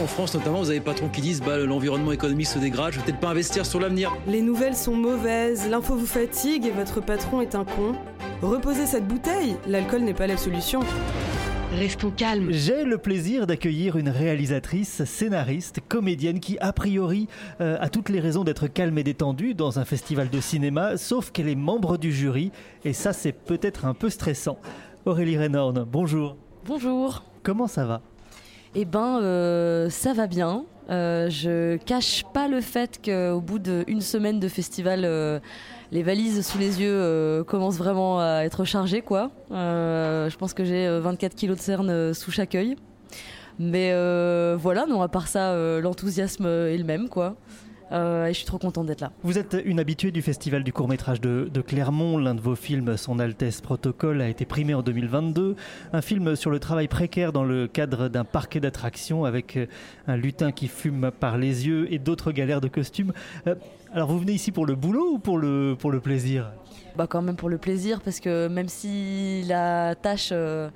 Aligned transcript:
En 0.00 0.06
France 0.06 0.34
notamment, 0.34 0.60
vous 0.60 0.70
avez 0.70 0.78
des 0.78 0.84
patrons 0.84 1.10
qui 1.10 1.20
disent 1.20 1.42
bah, 1.42 1.58
l'environnement 1.58 2.12
économique 2.12 2.46
se 2.46 2.58
dégrade, 2.58 2.94
je 2.94 2.98
vais 2.98 3.04
peut-être 3.04 3.20
pas 3.20 3.28
investir 3.28 3.66
sur 3.66 3.80
l'avenir. 3.80 4.10
Les 4.26 4.40
nouvelles 4.40 4.74
sont 4.74 4.96
mauvaises, 4.96 5.68
l'info 5.68 5.94
vous 5.94 6.06
fatigue 6.06 6.64
et 6.64 6.70
votre 6.70 7.02
patron 7.02 7.42
est 7.42 7.54
un 7.54 7.66
con. 7.66 7.94
Reposez 8.40 8.86
cette 8.86 9.06
bouteille, 9.06 9.56
l'alcool 9.66 10.00
n'est 10.00 10.14
pas 10.14 10.26
la 10.26 10.38
solution. 10.38 10.80
Restons 11.78 12.10
calmes. 12.10 12.50
J'ai 12.50 12.84
le 12.84 12.96
plaisir 12.96 13.46
d'accueillir 13.46 13.96
une 13.96 14.08
réalisatrice, 14.08 15.04
scénariste, 15.04 15.80
comédienne 15.86 16.40
qui, 16.40 16.58
a 16.60 16.72
priori, 16.72 17.28
euh, 17.60 17.76
a 17.78 17.90
toutes 17.90 18.08
les 18.08 18.20
raisons 18.20 18.42
d'être 18.42 18.68
calme 18.68 18.96
et 18.96 19.04
détendue 19.04 19.52
dans 19.52 19.78
un 19.78 19.84
festival 19.84 20.30
de 20.30 20.40
cinéma, 20.40 20.96
sauf 20.96 21.30
qu'elle 21.30 21.48
est 21.48 21.54
membre 21.54 21.98
du 21.98 22.10
jury, 22.10 22.52
et 22.86 22.94
ça 22.94 23.12
c'est 23.12 23.32
peut-être 23.32 23.84
un 23.84 23.94
peu 23.94 24.08
stressant. 24.08 24.58
Aurélie 25.04 25.36
Renorn, 25.36 25.84
bonjour. 25.84 26.38
Bonjour. 26.64 27.22
Comment 27.42 27.66
ça 27.66 27.84
va? 27.84 28.00
Eh 28.74 28.84
ben, 28.84 29.20
euh, 29.20 29.90
ça 29.90 30.12
va 30.12 30.26
bien. 30.26 30.64
Euh, 30.90 31.28
je 31.28 31.76
cache 31.76 32.24
pas 32.32 32.48
le 32.48 32.60
fait 32.60 33.00
qu'au 33.04 33.40
bout 33.40 33.58
d'une 33.58 34.00
semaine 34.00 34.40
de 34.40 34.48
festival, 34.48 35.04
euh, 35.04 35.40
les 35.92 36.02
valises 36.02 36.46
sous 36.46 36.58
les 36.58 36.80
yeux 36.80 37.44
commencent 37.46 37.78
vraiment 37.78 38.20
à 38.20 38.42
être 38.44 38.64
chargées, 38.64 39.02
quoi. 39.02 39.30
Je 39.50 40.36
pense 40.36 40.54
que 40.54 40.64
j'ai 40.64 40.86
euh, 40.86 41.00
24 41.00 41.34
kilos 41.34 41.56
de 41.56 41.62
cerne 41.62 41.90
euh, 41.90 42.14
sous 42.14 42.30
chaque 42.30 42.54
œil. 42.54 42.76
Mais 43.58 43.92
voilà, 44.56 44.86
non, 44.86 45.02
à 45.02 45.08
part 45.08 45.28
ça, 45.28 45.54
l'enthousiasme 45.80 46.46
est 46.46 46.78
le 46.78 46.84
même, 46.84 47.08
quoi. 47.08 47.36
Euh, 47.92 48.26
et 48.26 48.32
je 48.32 48.38
suis 48.38 48.46
trop 48.46 48.58
contente 48.58 48.86
d'être 48.86 49.00
là. 49.00 49.12
Vous 49.22 49.38
êtes 49.38 49.56
une 49.64 49.80
habituée 49.80 50.10
du 50.12 50.22
festival 50.22 50.62
du 50.62 50.72
court-métrage 50.72 51.20
de, 51.20 51.50
de 51.52 51.60
Clermont. 51.60 52.18
L'un 52.18 52.34
de 52.34 52.40
vos 52.40 52.54
films, 52.54 52.96
Son 52.96 53.18
Altesse 53.18 53.60
Protocole, 53.60 54.20
a 54.20 54.28
été 54.28 54.44
primé 54.44 54.74
en 54.74 54.82
2022. 54.82 55.56
Un 55.92 56.02
film 56.02 56.36
sur 56.36 56.50
le 56.50 56.58
travail 56.58 56.88
précaire 56.88 57.32
dans 57.32 57.44
le 57.44 57.66
cadre 57.66 58.08
d'un 58.08 58.24
parquet 58.24 58.60
d'attractions 58.60 59.24
avec 59.24 59.56
euh, 59.56 59.66
un 60.06 60.16
lutin 60.16 60.52
qui 60.52 60.68
fume 60.68 61.10
par 61.18 61.38
les 61.38 61.66
yeux 61.66 61.92
et 61.92 61.98
d'autres 61.98 62.32
galères 62.32 62.60
de 62.60 62.68
costumes. 62.68 63.12
Euh, 63.46 63.54
alors 63.92 64.08
vous 64.08 64.20
venez 64.20 64.32
ici 64.32 64.52
pour 64.52 64.66
le 64.66 64.76
boulot 64.76 65.14
ou 65.14 65.18
pour 65.18 65.38
le, 65.38 65.76
pour 65.78 65.90
le 65.90 66.00
plaisir? 66.00 66.52
Bah 66.96 67.06
quand 67.08 67.22
même 67.22 67.36
pour 67.36 67.48
le 67.48 67.58
plaisir, 67.58 68.00
parce 68.00 68.20
que 68.20 68.48
même 68.48 68.68
si 68.68 69.42
la 69.48 69.94
tâche 69.94 70.30
euh, 70.32 70.70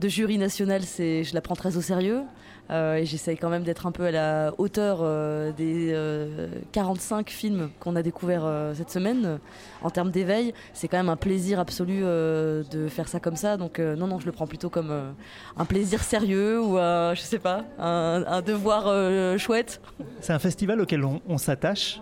de 0.00 0.08
jury 0.08 0.38
national, 0.38 0.82
c'est, 0.82 1.24
je 1.24 1.34
la 1.34 1.40
prends 1.40 1.56
très 1.56 1.76
au 1.76 1.80
sérieux. 1.80 2.22
Euh, 2.70 2.96
et 2.96 3.04
j'essaye 3.04 3.36
quand 3.36 3.50
même 3.50 3.62
d'être 3.62 3.86
un 3.86 3.92
peu 3.92 4.04
à 4.06 4.10
la 4.10 4.54
hauteur 4.58 4.98
euh, 5.02 5.52
des 5.52 5.90
euh, 5.92 6.48
45 6.72 7.28
films 7.30 7.70
qu'on 7.80 7.94
a 7.96 8.02
découverts 8.02 8.44
euh, 8.44 8.74
cette 8.74 8.90
semaine. 8.90 9.38
En 9.82 9.90
termes 9.90 10.10
d'éveil, 10.10 10.54
c'est 10.72 10.88
quand 10.88 10.96
même 10.96 11.08
un 11.10 11.16
plaisir 11.16 11.60
absolu 11.60 12.00
euh, 12.02 12.62
de 12.70 12.88
faire 12.88 13.08
ça 13.08 13.20
comme 13.20 13.36
ça. 13.36 13.56
Donc 13.56 13.78
euh, 13.78 13.96
non, 13.96 14.06
non, 14.06 14.18
je 14.18 14.26
le 14.26 14.32
prends 14.32 14.46
plutôt 14.46 14.70
comme 14.70 14.90
euh, 14.90 15.10
un 15.56 15.64
plaisir 15.64 16.02
sérieux 16.02 16.60
ou 16.60 16.78
un, 16.78 17.14
je 17.14 17.20
sais 17.20 17.38
pas, 17.38 17.64
un, 17.78 18.24
un 18.26 18.42
devoir 18.42 18.84
euh, 18.86 19.36
chouette. 19.38 19.80
C'est 20.20 20.32
un 20.32 20.38
festival 20.38 20.80
auquel 20.80 21.04
on, 21.04 21.20
on 21.28 21.38
s'attache? 21.38 22.00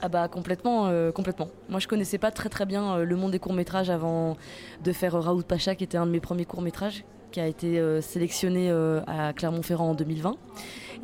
Ah 0.00 0.08
bah 0.08 0.28
complètement, 0.28 0.86
euh, 0.86 1.10
complètement. 1.10 1.48
Moi 1.68 1.80
je 1.80 1.88
connaissais 1.88 2.18
pas 2.18 2.30
très 2.30 2.48
très 2.48 2.66
bien 2.66 2.98
euh, 2.98 3.04
le 3.04 3.16
monde 3.16 3.32
des 3.32 3.40
courts 3.40 3.52
métrages 3.52 3.90
avant 3.90 4.36
de 4.84 4.92
faire 4.92 5.16
euh, 5.16 5.20
Raoult 5.20 5.42
Pacha 5.42 5.74
qui 5.74 5.82
était 5.82 5.98
un 5.98 6.06
de 6.06 6.12
mes 6.12 6.20
premiers 6.20 6.44
courts 6.44 6.62
métrages 6.62 7.04
qui 7.30 7.40
a 7.40 7.46
été 7.46 7.78
euh, 7.78 8.00
sélectionné 8.00 8.70
euh, 8.70 9.00
à 9.06 9.32
Clermont-Ferrand 9.32 9.90
en 9.90 9.94
2020. 9.94 10.36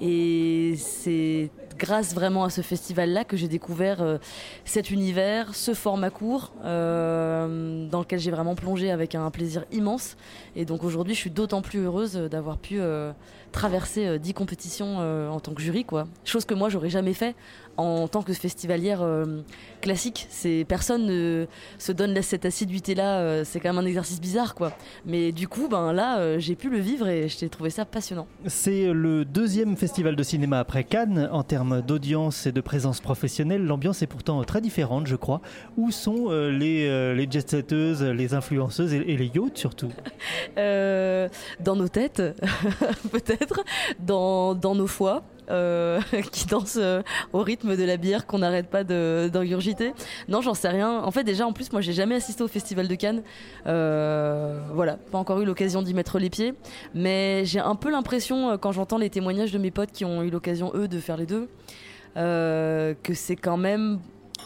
Et 0.00 0.74
c'est 0.76 1.50
grâce 1.78 2.14
vraiment 2.14 2.44
à 2.44 2.50
ce 2.50 2.60
festival-là 2.60 3.24
que 3.24 3.36
j'ai 3.36 3.48
découvert 3.48 4.02
euh, 4.02 4.18
cet 4.64 4.90
univers, 4.90 5.54
ce 5.54 5.74
format 5.74 6.10
court, 6.10 6.52
dans 6.62 8.00
lequel 8.00 8.18
j'ai 8.18 8.30
vraiment 8.30 8.54
plongé 8.54 8.90
avec 8.90 9.14
un 9.14 9.30
plaisir 9.30 9.64
immense. 9.72 10.16
Et 10.56 10.64
donc 10.64 10.82
aujourd'hui, 10.84 11.14
je 11.14 11.20
suis 11.20 11.30
d'autant 11.30 11.62
plus 11.62 11.80
heureuse 11.80 12.14
d'avoir 12.14 12.58
pu 12.58 12.80
traverser 13.54 14.06
euh, 14.06 14.18
10 14.18 14.34
compétitions 14.34 14.96
euh, 14.98 15.28
en 15.28 15.40
tant 15.40 15.54
que 15.54 15.62
jury, 15.62 15.84
quoi. 15.84 16.06
Chose 16.24 16.44
que 16.44 16.54
moi, 16.54 16.68
j'aurais 16.68 16.90
jamais 16.90 17.14
fait 17.14 17.34
en 17.76 18.06
tant 18.08 18.22
que 18.22 18.32
festivalière 18.32 19.02
euh, 19.02 19.40
classique. 19.80 20.26
C'est 20.30 20.64
personne 20.68 21.06
ne 21.06 21.46
se 21.78 21.92
donne 21.92 22.20
cette 22.22 22.44
assiduité-là. 22.44 23.18
euh, 23.20 23.42
c'est 23.44 23.60
quand 23.60 23.72
même 23.72 23.82
un 23.82 23.86
exercice 23.86 24.20
bizarre, 24.20 24.54
quoi. 24.54 24.72
Mais 25.04 25.32
du 25.32 25.48
coup, 25.48 25.68
ben 25.68 25.92
là, 25.92 26.18
euh, 26.18 26.38
j'ai 26.38 26.54
pu 26.54 26.70
le 26.70 26.78
vivre 26.78 27.08
et 27.08 27.28
j'ai 27.28 27.48
trouvé 27.48 27.70
ça 27.70 27.84
passionnant. 27.84 28.26
C'est 28.46 28.92
le 28.92 29.24
deuxième 29.24 29.76
festival 29.76 30.14
de 30.16 30.22
cinéma 30.22 30.60
après 30.60 30.84
Cannes 30.84 31.28
en 31.32 31.42
termes 31.42 31.82
d'audience 31.82 32.46
et 32.46 32.52
de 32.52 32.60
présence 32.60 33.00
professionnelle. 33.00 33.64
L'ambiance 33.64 34.02
est 34.02 34.06
pourtant 34.06 34.42
très 34.44 34.60
différente, 34.60 35.06
je 35.06 35.16
crois. 35.16 35.40
Où 35.76 35.90
sont 35.90 36.26
euh, 36.28 36.50
les, 36.50 36.86
euh, 36.88 37.14
les 37.14 37.28
jet-setteuses, 37.30 38.02
les 38.02 38.34
influenceuses 38.34 38.94
et, 38.94 38.98
et 38.98 39.16
les 39.16 39.30
yachts 39.34 39.58
surtout? 39.58 39.88
Euh, 40.58 41.28
dans 41.60 41.74
nos 41.76 41.88
têtes, 41.88 42.22
peut-être, 43.10 43.43
dans, 43.98 44.54
nos 44.74 44.86
foies. 44.86 45.22
euh, 45.50 46.00
qui 46.32 46.46
dansent 46.46 46.78
euh, 46.80 47.02
au 47.34 47.40
rythme 47.40 47.76
de 47.76 47.84
la 47.84 47.98
bière 47.98 48.26
qu'on 48.26 48.38
n'arrête 48.38 48.68
pas 48.70 48.82
de- 48.82 49.28
d'ingurgiter. 49.30 49.92
Non, 50.26 50.40
j'en 50.40 50.54
sais 50.54 50.68
rien. 50.70 51.02
En 51.02 51.10
fait, 51.10 51.22
déjà, 51.22 51.46
en 51.46 51.52
plus, 51.52 51.70
moi, 51.70 51.82
j'ai 51.82 51.92
jamais 51.92 52.14
assisté 52.14 52.42
au 52.42 52.48
Festival 52.48 52.88
de 52.88 52.94
Cannes. 52.94 53.22
Euh, 53.66 54.58
voilà, 54.72 54.96
pas 55.12 55.18
encore 55.18 55.40
eu 55.40 55.44
l'occasion 55.44 55.82
d'y 55.82 55.92
mettre 55.92 56.18
les 56.18 56.30
pieds. 56.30 56.54
Mais 56.94 57.44
j'ai 57.44 57.60
un 57.60 57.74
peu 57.74 57.90
l'impression, 57.90 58.56
quand 58.56 58.72
j'entends 58.72 58.96
les 58.96 59.10
témoignages 59.10 59.52
de 59.52 59.58
mes 59.58 59.70
potes 59.70 59.92
qui 59.92 60.06
ont 60.06 60.22
eu 60.22 60.30
l'occasion, 60.30 60.72
eux, 60.74 60.88
de 60.88 60.98
faire 60.98 61.18
les 61.18 61.26
deux, 61.26 61.48
que 62.14 63.14
c'est 63.14 63.36
quand 63.36 63.58
même. 63.58 64.00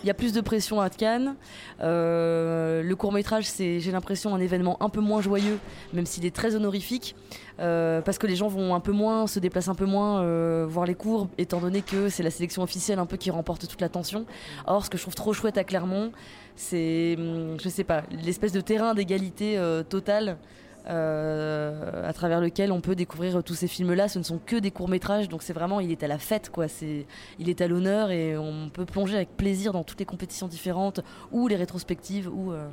Il 0.04 0.06
y 0.06 0.10
a 0.10 0.14
plus 0.14 0.32
de 0.32 0.40
pression 0.40 0.80
à 0.80 0.90
Cannes. 0.90 1.34
Euh, 1.80 2.82
le 2.82 2.96
court 2.96 3.12
métrage, 3.12 3.46
c'est, 3.46 3.80
j'ai 3.80 3.90
l'impression, 3.90 4.32
un 4.34 4.40
événement 4.40 4.80
un 4.80 4.88
peu 4.88 5.00
moins 5.00 5.20
joyeux, 5.20 5.58
même 5.92 6.06
s'il 6.06 6.24
est 6.24 6.34
très 6.34 6.54
honorifique, 6.54 7.16
euh, 7.58 8.00
parce 8.00 8.16
que 8.16 8.28
les 8.28 8.36
gens 8.36 8.46
vont 8.46 8.76
un 8.76 8.80
peu 8.80 8.92
moins, 8.92 9.26
se 9.26 9.40
déplacent 9.40 9.68
un 9.68 9.74
peu 9.74 9.86
moins 9.86 10.22
euh, 10.22 10.66
voir 10.68 10.86
les 10.86 10.94
cours, 10.94 11.28
étant 11.36 11.58
donné 11.58 11.82
que 11.82 12.08
c'est 12.08 12.22
la 12.22 12.30
sélection 12.30 12.62
officielle 12.62 13.00
un 13.00 13.06
peu 13.06 13.16
qui 13.16 13.30
remporte 13.30 13.66
toute 13.66 13.80
l'attention. 13.80 14.24
Or, 14.66 14.84
ce 14.84 14.90
que 14.90 14.98
je 14.98 15.02
trouve 15.02 15.16
trop 15.16 15.32
chouette 15.32 15.58
à 15.58 15.64
Clermont, 15.64 16.12
c'est, 16.54 17.16
hum, 17.18 17.56
je 17.60 17.68
sais 17.68 17.84
pas, 17.84 18.04
l'espèce 18.10 18.52
de 18.52 18.60
terrain 18.60 18.94
d'égalité 18.94 19.60
totale. 19.88 20.38
Euh, 20.88 22.08
à 22.08 22.12
travers 22.12 22.40
lequel 22.40 22.72
on 22.72 22.80
peut 22.80 22.94
découvrir 22.94 23.42
tous 23.42 23.54
ces 23.54 23.68
films-là. 23.68 24.08
Ce 24.08 24.18
ne 24.18 24.24
sont 24.24 24.40
que 24.44 24.56
des 24.56 24.70
courts-métrages, 24.70 25.28
donc 25.28 25.42
c'est 25.42 25.52
vraiment, 25.52 25.80
il 25.80 25.90
est 25.90 26.02
à 26.02 26.08
la 26.08 26.18
fête, 26.18 26.50
quoi. 26.50 26.68
C'est, 26.68 27.06
il 27.38 27.48
est 27.48 27.60
à 27.60 27.68
l'honneur 27.68 28.10
et 28.10 28.36
on 28.36 28.68
peut 28.68 28.84
plonger 28.84 29.16
avec 29.16 29.36
plaisir 29.36 29.72
dans 29.72 29.84
toutes 29.84 30.00
les 30.00 30.06
compétitions 30.06 30.48
différentes, 30.48 31.00
ou 31.32 31.48
les 31.48 31.56
rétrospectives, 31.56 32.28
ou 32.32 32.52
euh, 32.52 32.68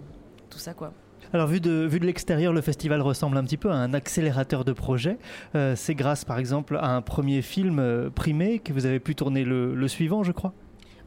tout 0.49 0.59
ça, 0.59 0.73
quoi. 0.73 0.93
Alors 1.33 1.47
vu 1.47 1.59
de, 1.59 1.87
vu 1.89 1.99
de 1.99 2.05
l'extérieur, 2.05 2.53
le 2.53 2.61
festival 2.61 3.01
ressemble 3.01 3.37
un 3.37 3.43
petit 3.43 3.57
peu 3.57 3.71
à 3.71 3.75
un 3.75 3.93
accélérateur 3.93 4.63
de 4.63 4.73
projet. 4.73 5.17
Euh, 5.55 5.75
C'est 5.75 5.95
grâce 5.95 6.23
par 6.23 6.37
exemple 6.37 6.77
à 6.77 6.95
un 6.95 7.01
premier 7.01 7.41
film 7.41 8.09
primé 8.13 8.59
que 8.59 8.71
vous 8.71 8.85
avez 8.85 8.99
pu 8.99 9.15
tourner 9.15 9.43
le 9.43 9.87
suivant, 9.87 10.23
je 10.23 10.31
crois? 10.31 10.53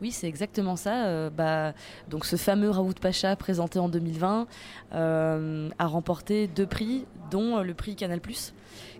Oui, 0.01 0.13
c'est 0.13 0.29
exactement 0.29 0.77
ça. 0.77 1.07
Euh, 1.07 1.31
bah, 1.31 1.73
donc 2.09 2.25
ce 2.25 2.37
fameux 2.37 2.71
Raoult 2.71 2.95
Pacha 3.01 3.35
présenté 3.37 3.79
en 3.79 3.89
2020 3.89 4.47
euh, 4.93 5.69
a 5.79 5.87
remporté 5.87 6.47
deux 6.47 6.67
prix, 6.67 7.07
dont 7.31 7.61
le 7.61 7.75
prix 7.75 7.97
Canal+, 7.97 8.21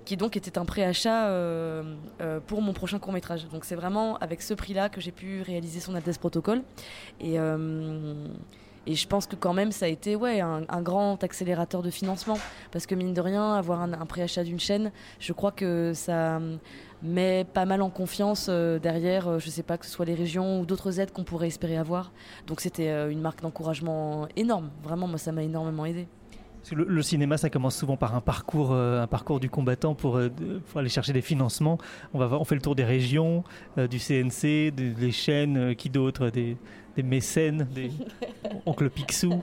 qui 0.05 0.17
donc 0.17 0.37
était 0.37 0.59
un 0.59 0.65
préachat 0.65 1.27
euh, 1.27 1.95
euh, 2.21 2.41
pour 2.41 2.63
mon 2.63 2.73
prochain 2.73 2.99
court 2.99 3.13
métrage. 3.13 3.47
Donc 3.49 3.65
c'est 3.65 3.75
vraiment 3.75 4.17
avec 4.19 4.43
ce 4.43 4.55
prix-là 4.55 4.89
que 4.89 5.01
j'ai 5.01 5.13
pu 5.13 5.43
réaliser 5.43 5.81
son 5.81 5.95
Altesse 5.95 6.19
Protocole. 6.19 6.63
Et 8.87 8.95
je 8.95 9.07
pense 9.07 9.27
que 9.27 9.37
quand 9.37 9.53
même 9.53 9.73
ça 9.73 9.87
a 9.87 9.89
été 9.89 10.17
ouais, 10.17 10.41
un, 10.41 10.83
grand 10.83 11.23
accélérateur 11.23 11.83
de 11.83 11.91
financement. 11.91 12.39
Parce 12.73 12.87
que 12.87 12.95
mine 12.95 13.15
de 13.15 13.21
rien, 13.21 13.55
avoir 13.55 13.81
un, 13.81 13.93
un 13.93 14.07
préachat 14.07 14.45
d'une 14.45 14.61
chaîne, 14.61 14.93
je 15.21 15.33
crois 15.33 15.53
que 15.53 15.93
ça 15.95 16.41
met 17.03 17.45
pas 17.45 17.65
mal 17.65 17.83
en 17.83 17.91
confiance 17.91 18.47
euh, 18.49 18.79
derrière, 18.79 19.29
euh, 19.29 19.39
je 19.39 19.51
sais 19.51 19.63
pas, 19.63 19.79
que 19.79 19.87
ce 19.87 19.93
soit 19.93 20.07
les 20.07 20.15
régions 20.15 20.61
ou 20.61 20.67
d'autres 20.67 21.01
aides 21.01 21.13
qu'on 21.13 21.25
pourrait 21.25 21.47
espérer 21.47 21.77
avoir. 21.77 22.13
Donc 22.47 22.61
c'était 22.61 22.89
euh, 22.89 23.11
une 23.11 23.21
marque 23.21 23.43
d'encouragement 23.43 24.27
énorme. 24.37 24.71
Vraiment, 24.83 25.07
moi 25.07 25.19
ça 25.19 25.33
m'a 25.33 25.43
énormément 25.43 25.85
aidé. 25.87 26.09
Le, 26.73 27.03
cinéma, 27.03 27.39
ça 27.39 27.49
commence 27.49 27.77
souvent 27.77 27.97
par 27.97 28.15
un 28.15 28.21
parcours, 28.21 28.73
euh, 28.73 29.01
un 29.01 29.07
parcours 29.07 29.41
du 29.41 29.49
combattant 29.49 29.95
pour, 29.95 30.21
pour 30.67 30.81
aller 30.81 30.89
chercher 30.91 31.15
des 31.15 31.23
financements. 31.23 31.79
On, 32.13 32.19
va 32.19 32.37
on 32.39 32.45
fait 32.45 32.57
le 32.57 32.61
tour 32.61 32.75
des 32.75 32.85
régions, 32.85 33.43
du 33.77 33.99
CNC, 33.99 34.73
des, 34.73 35.13
chaînes, 35.13 35.75
qui 35.77 35.89
d'autres, 35.89 36.29
des, 36.29 36.59
des 36.99 37.05
mécènes, 37.05 37.65
des 37.73 37.93
oncle 38.67 38.91
Picsou 38.91 39.41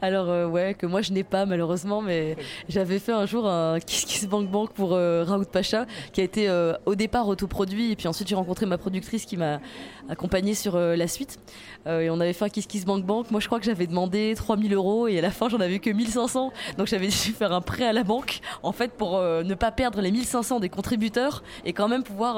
Alors 0.00 0.30
euh, 0.30 0.46
ouais, 0.46 0.72
que 0.72 0.86
moi 0.86 1.02
je 1.02 1.12
n'ai 1.12 1.22
pas 1.22 1.44
malheureusement, 1.44 2.00
mais 2.00 2.36
j'avais 2.70 2.98
fait 2.98 3.12
un 3.12 3.26
jour 3.26 3.46
un 3.46 3.78
Kiss 3.80 4.06
Kiss 4.06 4.26
Bank 4.26 4.50
Bank 4.50 4.70
pour 4.70 4.94
euh, 4.94 5.24
Raoult 5.24 5.44
Pacha, 5.44 5.84
qui 6.14 6.22
a 6.22 6.24
été 6.24 6.48
euh, 6.48 6.72
au 6.86 6.94
départ 6.94 7.28
autoproduit, 7.28 7.92
et 7.92 7.96
puis 7.96 8.08
ensuite 8.08 8.28
j'ai 8.28 8.34
rencontré 8.34 8.64
ma 8.64 8.78
productrice 8.78 9.26
qui 9.26 9.36
m'a 9.36 9.60
accompagné 10.08 10.54
sur 10.54 10.76
euh, 10.76 10.96
la 10.96 11.06
suite. 11.06 11.38
Et 11.86 12.08
on 12.08 12.18
avait 12.18 12.32
fait 12.32 12.46
un 12.46 12.48
Kiss 12.48 12.66
Kiss 12.66 12.86
Bank 12.86 13.04
Bank. 13.04 13.30
Moi 13.30 13.40
je 13.40 13.46
crois 13.46 13.58
que 13.58 13.66
j'avais 13.66 13.86
demandé 13.86 14.32
3000 14.34 14.72
euros, 14.72 15.06
et 15.06 15.18
à 15.18 15.20
la 15.20 15.30
fin 15.30 15.50
j'en 15.50 15.60
avais 15.60 15.80
que 15.80 15.90
1500. 15.90 16.50
Donc 16.78 16.86
j'avais 16.86 17.08
dû 17.08 17.12
faire 17.12 17.52
un 17.52 17.60
prêt 17.60 17.86
à 17.86 17.92
la 17.92 18.04
banque, 18.04 18.40
en 18.62 18.72
fait 18.72 18.92
pour 18.92 19.20
ne 19.20 19.54
pas 19.54 19.70
perdre 19.70 20.00
les 20.00 20.10
1500 20.10 20.60
des 20.60 20.70
contributeurs, 20.70 21.42
et 21.66 21.74
quand 21.74 21.88
même 21.88 22.02
pouvoir 22.02 22.36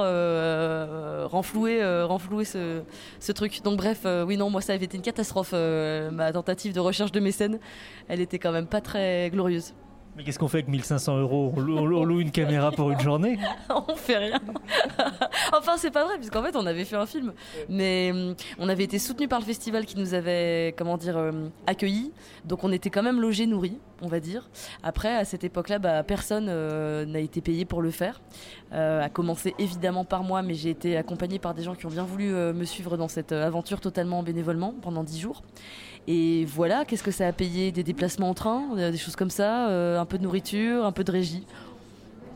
renflouer, 1.30 1.80
renflouer 2.02 2.44
ce, 2.44 2.82
ce 3.20 3.30
truc. 3.30 3.62
Donc 3.62 3.76
bref, 3.76 4.00
euh, 4.16 4.24
oui 4.24 4.36
non, 4.36 4.50
moi 4.50 4.60
ça 4.60 4.72
avait 4.72 4.84
été 4.84 4.96
une 4.96 5.02
catastrophe, 5.02 5.50
euh, 5.52 6.10
ma 6.10 6.32
tentative 6.32 6.72
de 6.72 6.80
recherche 6.80 7.12
de 7.12 7.20
mécène. 7.20 7.58
Elle 8.08 8.20
était 8.20 8.38
quand 8.38 8.52
même 8.52 8.66
pas 8.66 8.80
très 8.80 9.30
glorieuse. 9.30 9.74
Mais 10.16 10.24
qu'est-ce 10.24 10.38
qu'on 10.38 10.48
fait 10.48 10.58
avec 10.58 10.68
1500 10.68 11.18
euros? 11.18 11.52
On 11.54 11.60
loue, 11.60 11.76
on 11.76 12.04
loue 12.04 12.20
une 12.20 12.30
caméra 12.30 12.72
pour 12.72 12.90
une 12.90 13.00
journée? 13.00 13.38
On 13.68 13.94
fait 13.96 14.16
rien. 14.16 14.40
enfin, 15.52 15.74
c'est 15.76 15.90
pas 15.90 16.04
vrai, 16.04 16.16
puisqu'en 16.16 16.42
fait, 16.42 16.56
on 16.56 16.64
avait 16.64 16.86
fait 16.86 16.96
un 16.96 17.04
film. 17.04 17.34
Mais 17.68 18.12
hum, 18.12 18.34
on 18.58 18.70
avait 18.70 18.84
été 18.84 18.98
soutenu 18.98 19.28
par 19.28 19.40
le 19.40 19.44
festival 19.44 19.84
qui 19.84 19.98
nous 19.98 20.14
avait, 20.14 20.74
comment 20.78 20.96
dire, 20.96 21.18
euh, 21.18 21.48
accueillis. 21.66 22.12
Donc, 22.46 22.64
on 22.64 22.72
était 22.72 22.88
quand 22.88 23.02
même 23.02 23.20
logés, 23.20 23.46
nourris, 23.46 23.78
on 24.02 24.08
va 24.08 24.20
dire. 24.20 24.48
Après, 24.82 25.14
à 25.14 25.24
cette 25.24 25.44
époque-là, 25.44 25.78
bah, 25.78 26.02
personne 26.02 26.46
euh, 26.48 27.04
n'a 27.06 27.20
été 27.20 27.40
payé 27.40 27.64
pour 27.64 27.82
le 27.82 27.90
faire. 27.90 28.20
Euh, 28.72 29.00
à 29.00 29.08
commencer 29.08 29.54
évidemment 29.60 30.04
par 30.04 30.24
moi, 30.24 30.42
mais 30.42 30.54
j'ai 30.54 30.70
été 30.70 30.96
accompagnée 30.96 31.38
par 31.38 31.54
des 31.54 31.62
gens 31.62 31.76
qui 31.76 31.86
ont 31.86 31.90
bien 31.90 32.02
voulu 32.02 32.34
euh, 32.34 32.52
me 32.52 32.64
suivre 32.64 32.96
dans 32.96 33.06
cette 33.06 33.30
euh, 33.30 33.46
aventure 33.46 33.80
totalement 33.80 34.24
bénévolement 34.24 34.74
pendant 34.82 35.04
dix 35.04 35.20
jours. 35.20 35.44
Et 36.08 36.44
voilà, 36.46 36.84
qu'est-ce 36.84 37.04
que 37.04 37.12
ça 37.12 37.28
a 37.28 37.32
payé? 37.32 37.70
Des 37.70 37.84
déplacements 37.84 38.28
en 38.28 38.34
train, 38.34 38.74
des 38.74 38.96
choses 38.96 39.14
comme 39.14 39.30
ça, 39.30 39.66
un 39.98 40.04
peu 40.04 40.18
de 40.18 40.22
nourriture, 40.22 40.84
un 40.84 40.92
peu 40.92 41.02
de 41.02 41.10
régie? 41.10 41.44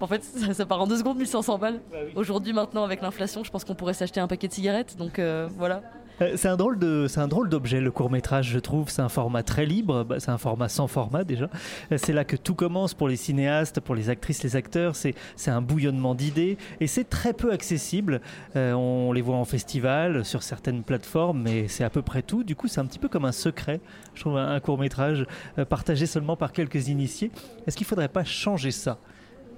En 0.00 0.06
fait, 0.06 0.24
ça, 0.24 0.54
ça 0.54 0.66
part 0.66 0.80
en 0.80 0.86
deux 0.86 0.96
secondes, 0.96 1.18
1500 1.18 1.58
balles. 1.58 1.80
Aujourd'hui, 2.16 2.52
maintenant, 2.52 2.82
avec 2.82 3.00
l'inflation, 3.00 3.44
je 3.44 3.50
pense 3.50 3.64
qu'on 3.64 3.76
pourrait 3.76 3.94
s'acheter 3.94 4.18
un 4.18 4.26
paquet 4.26 4.48
de 4.48 4.52
cigarettes. 4.52 4.96
Donc 4.96 5.20
voilà. 5.56 5.82
Euh, 6.20 6.32
C'est 6.36 6.48
un 6.48 6.56
drôle 6.56 6.78
de, 6.78 7.06
c'est 7.08 7.20
un 7.20 7.28
drôle 7.28 7.48
d'objet 7.48 7.80
le 7.80 7.90
court 7.90 8.10
métrage, 8.10 8.48
je 8.48 8.58
trouve. 8.58 8.90
C'est 8.90 9.02
un 9.02 9.08
format 9.08 9.42
très 9.42 9.66
libre. 9.66 10.04
Bah, 10.04 10.16
c'est 10.18 10.30
un 10.30 10.38
format 10.38 10.68
sans 10.68 10.86
format 10.86 11.24
déjà. 11.24 11.48
Euh, 11.92 11.98
C'est 11.98 12.12
là 12.12 12.24
que 12.24 12.36
tout 12.36 12.54
commence 12.54 12.94
pour 12.94 13.08
les 13.08 13.16
cinéastes, 13.16 13.80
pour 13.80 13.94
les 13.94 14.10
actrices, 14.10 14.42
les 14.42 14.56
acteurs. 14.56 14.96
C'est, 14.96 15.14
c'est 15.36 15.50
un 15.50 15.62
bouillonnement 15.62 16.14
d'idées 16.14 16.58
et 16.80 16.86
c'est 16.86 17.04
très 17.04 17.32
peu 17.32 17.52
accessible. 17.52 18.20
Euh, 18.56 18.72
on 18.72 19.12
les 19.12 19.22
voit 19.22 19.36
en 19.36 19.44
festival, 19.44 20.24
sur 20.24 20.42
certaines 20.42 20.82
plateformes, 20.82 21.42
mais 21.42 21.68
c'est 21.68 21.84
à 21.84 21.90
peu 21.90 22.02
près 22.02 22.22
tout. 22.22 22.44
Du 22.44 22.56
coup, 22.56 22.68
c'est 22.68 22.80
un 22.80 22.86
petit 22.86 22.98
peu 22.98 23.08
comme 23.08 23.24
un 23.24 23.32
secret. 23.32 23.80
Je 24.14 24.20
trouve 24.20 24.36
un, 24.36 24.60
court 24.60 24.78
métrage 24.78 25.26
partagé 25.68 26.06
seulement 26.06 26.36
par 26.36 26.52
quelques 26.52 26.88
initiés. 26.88 27.30
Est-ce 27.66 27.76
qu'il 27.76 27.86
faudrait 27.86 28.08
pas 28.08 28.24
changer 28.24 28.70
ça, 28.70 28.98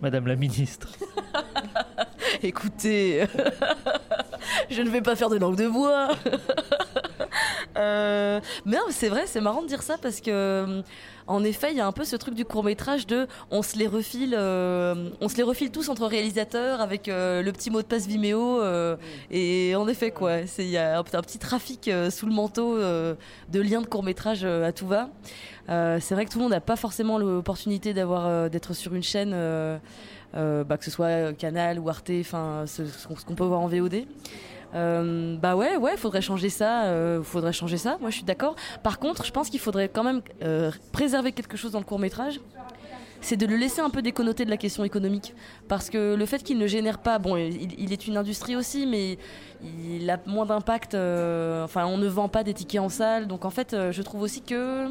Madame 0.00 0.26
la 0.26 0.36
ministre? 0.36 0.88
Écoutez, 2.42 3.24
je 4.70 4.82
ne 4.82 4.90
vais 4.90 5.02
pas 5.02 5.16
faire 5.16 5.30
de 5.30 5.36
langue 5.36 5.56
de 5.56 5.68
bois. 5.68 6.08
Euh, 7.78 8.40
mais 8.66 8.76
c'est 8.90 9.08
vrai, 9.08 9.22
c'est 9.26 9.40
marrant 9.40 9.62
de 9.62 9.66
dire 9.66 9.82
ça 9.82 9.96
parce 9.96 10.20
que, 10.20 10.82
en 11.26 11.42
effet, 11.42 11.68
il 11.70 11.78
y 11.78 11.80
a 11.80 11.86
un 11.86 11.92
peu 11.92 12.04
ce 12.04 12.16
truc 12.16 12.34
du 12.34 12.44
court 12.44 12.64
métrage 12.64 13.06
de, 13.06 13.26
on 13.50 13.62
se 13.62 13.78
les 13.78 13.86
refile, 13.86 14.34
euh, 14.36 15.08
on 15.22 15.28
se 15.28 15.36
les 15.38 15.42
refile 15.42 15.70
tous 15.70 15.88
entre 15.88 16.06
réalisateurs 16.06 16.82
avec 16.82 17.08
euh, 17.08 17.40
le 17.42 17.50
petit 17.50 17.70
mot 17.70 17.80
de 17.80 17.86
passe 17.86 18.06
Vimeo. 18.06 18.60
euh, 18.60 18.96
et 19.30 19.74
en 19.74 19.88
effet, 19.88 20.10
quoi, 20.10 20.40
il 20.58 20.68
y 20.68 20.76
a 20.76 20.98
un, 20.98 21.00
un 21.00 21.02
petit 21.22 21.38
trafic 21.38 21.88
euh, 21.88 22.10
sous 22.10 22.26
le 22.26 22.34
manteau 22.34 22.76
euh, 22.76 23.14
de 23.48 23.60
liens 23.60 23.80
de 23.80 23.86
court 23.86 24.02
métrage 24.02 24.44
à 24.44 24.72
tout 24.72 24.86
va. 24.86 25.08
Euh, 25.70 25.98
c'est 26.00 26.14
vrai 26.14 26.26
que 26.26 26.30
tout 26.30 26.38
le 26.38 26.42
monde 26.42 26.52
n'a 26.52 26.60
pas 26.60 26.76
forcément 26.76 27.18
l'opportunité 27.18 27.94
d'avoir 27.94 28.26
euh, 28.26 28.48
d'être 28.50 28.74
sur 28.74 28.94
une 28.94 29.02
chaîne. 29.02 29.34
Euh, 30.34 30.64
bah, 30.64 30.76
que 30.76 30.84
ce 30.84 30.90
soit 30.90 31.32
Canal 31.36 31.78
ou 31.78 31.88
Arte, 31.88 32.10
enfin 32.20 32.64
ce, 32.66 32.82
qu'on 33.26 33.34
peut 33.34 33.44
voir 33.44 33.60
en 33.60 33.68
VOD. 33.68 34.06
Euh, 34.74 35.36
bah 35.36 35.54
ouais, 35.54 35.76
ouais, 35.76 35.96
faudrait 35.96 36.22
changer 36.22 36.48
ça, 36.48 36.84
euh, 36.84 37.22
faudrait 37.22 37.52
changer 37.52 37.76
ça. 37.76 37.98
Moi, 38.00 38.10
je 38.10 38.16
suis 38.16 38.24
d'accord. 38.24 38.56
Par 38.82 38.98
contre, 38.98 39.24
je 39.24 39.32
pense 39.32 39.50
qu'il 39.50 39.60
faudrait 39.60 39.88
quand 39.88 40.04
même 40.04 40.22
euh, 40.42 40.70
préserver 40.92 41.32
quelque 41.32 41.56
chose 41.56 41.72
dans 41.72 41.78
le 41.78 41.84
court 41.84 41.98
métrage. 41.98 42.40
C'est 43.20 43.36
de 43.36 43.46
le 43.46 43.56
laisser 43.56 43.80
un 43.80 43.90
peu 43.90 44.02
déconnoter 44.02 44.44
de 44.44 44.50
la 44.50 44.56
question 44.56 44.82
économique, 44.82 45.32
parce 45.68 45.90
que 45.90 46.16
le 46.16 46.26
fait 46.26 46.42
qu'il 46.42 46.58
ne 46.58 46.66
génère 46.66 46.98
pas, 46.98 47.20
bon, 47.20 47.36
il, 47.36 47.92
est 47.92 48.08
une 48.08 48.16
industrie 48.16 48.56
aussi, 48.56 48.84
mais 48.84 49.16
il 49.62 50.10
a 50.10 50.18
moins 50.26 50.44
d'impact. 50.44 50.94
enfin, 50.96 51.86
on 51.86 51.98
ne 51.98 52.08
vend 52.08 52.28
pas 52.28 52.42
des 52.42 52.52
tickets 52.52 52.80
en 52.80 52.88
salle, 52.88 53.28
donc 53.28 53.44
en 53.44 53.50
fait, 53.50 53.76
je 53.92 54.02
trouve 54.02 54.22
aussi 54.22 54.42
que 54.42 54.88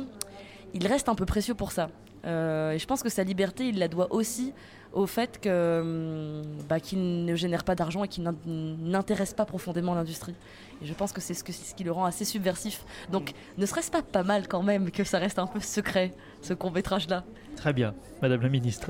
il 0.74 0.88
reste 0.88 1.10
un 1.10 1.16
peu 1.16 1.26
précieux 1.26 1.56
pour 1.56 1.74
ça. 1.74 1.90
Et 2.24 2.80
je 2.80 2.86
pense 2.86 3.04
que 3.04 3.10
sa 3.10 3.26
liberté, 3.26 3.68
il 3.68 3.80
la 3.80 3.90
doit 3.90 4.14
aussi 4.14 4.54
au 4.94 5.06
fait 5.08 5.40
que 5.40 5.82
hum, 5.82 6.44
bah, 6.70 6.80
qu'il 6.80 7.26
ne 7.26 7.36
génère 7.36 7.64
pas 7.64 7.76
d'argent 7.76 8.04
et 8.04 8.08
qu'il 8.08 8.24
n'in- 8.24 8.36
n'intéresse 8.46 9.34
pas 9.34 9.46
profondément 9.46 9.94
l'industrie. 9.96 10.36
Et 10.84 10.88
je 10.88 10.94
pense 10.94 11.12
que 11.12 11.22
c'est 11.22 11.34
ce, 11.36 11.44
qui 11.44 11.84
le 11.84 11.92
rend 11.92 12.06
assez 12.06 12.26
subversif. 12.26 12.84
Donc, 13.12 13.34
ne 13.58 13.66
serait-ce 13.68 13.92
pas 13.92 14.02
pas 14.02 14.24
mal 14.24 14.48
quand 14.48 14.64
même 14.64 14.90
que 14.90 15.04
ça 15.04 15.20
reste 15.20 15.38
un 15.38 15.46
peu 15.46 15.60
secret, 15.60 16.12
ce 16.42 16.54
court 16.56 16.72
métrage-là 16.72 17.24
Très 17.56 17.74
bien, 17.74 17.94
Madame 18.24 18.42
la 18.42 18.50
Ministre. 18.50 18.90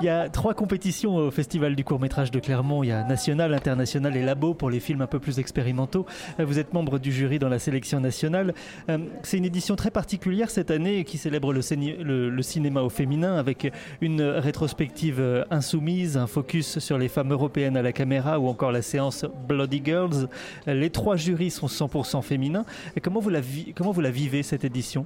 Il 0.00 0.04
y 0.04 0.08
a 0.08 0.28
trois 0.28 0.54
compétitions 0.54 1.16
au 1.16 1.30
Festival 1.32 1.74
du 1.74 1.82
court 1.82 1.98
métrage 1.98 2.30
de 2.30 2.38
Clermont. 2.38 2.84
Il 2.84 2.88
y 2.88 2.92
a 2.92 3.02
National, 3.02 3.52
International 3.54 4.14
et 4.16 4.22
Labo 4.22 4.54
pour 4.54 4.70
les 4.70 4.78
films 4.78 5.00
un 5.00 5.06
peu 5.08 5.18
plus 5.18 5.40
expérimentaux. 5.40 6.06
Vous 6.38 6.58
êtes 6.60 6.72
membre 6.74 6.98
du 7.00 7.10
jury 7.10 7.38
dans 7.40 7.48
la 7.48 7.58
sélection 7.58 7.98
nationale. 7.98 8.54
Euh, 8.90 8.98
C'est 9.24 9.38
une 9.38 9.46
édition 9.46 9.74
très 9.74 9.90
particulière 9.90 10.50
cette 10.50 10.70
année 10.70 11.02
qui 11.04 11.18
célèbre 11.18 11.52
le 11.52 12.42
cinéma 12.42 12.82
au 12.82 12.90
féminin 12.90 13.36
avec 13.36 13.72
une 14.00 14.20
rétrospective 14.22 15.18
euh, 15.26 15.44
insoumise, 15.50 16.16
un 16.16 16.26
focus 16.26 16.78
sur 16.78 16.98
les 16.98 17.08
femmes 17.08 17.32
européennes 17.32 17.76
à 17.76 17.82
la 17.82 17.92
caméra 17.92 18.38
ou 18.38 18.46
encore 18.48 18.70
la 18.70 18.82
séance 18.82 19.24
Bloody 19.48 19.82
Girls. 19.84 20.28
Les 20.66 20.90
trois 20.90 21.16
jurys 21.16 21.50
sont 21.50 21.66
100% 21.66 22.22
féminins. 22.22 22.64
Comment 23.02 23.20
vous 23.20 23.30
la, 23.30 24.10
vivez 24.10 24.42
cette 24.42 24.64
édition? 24.64 25.04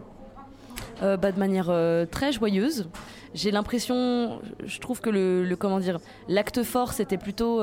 Euh, 1.03 1.17
bah, 1.17 1.33
de 1.33 1.39
manière 1.39 1.69
euh, 1.71 2.05
très 2.05 2.33
joyeuse. 2.33 2.89
J'ai 3.35 3.51
l'impression, 3.51 4.41
je 4.65 4.79
trouve 4.79 5.01
que 5.01 5.09
le, 5.09 5.55
comment 5.57 5.81
dire, 5.81 5.99
l'acte 6.29 6.63
fort, 6.63 6.93
c'était 6.93 7.19
plutôt 7.19 7.63